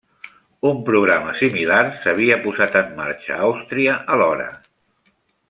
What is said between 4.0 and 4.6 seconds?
alhora.